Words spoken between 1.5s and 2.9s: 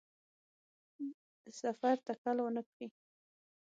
سفر تکل ونکړي.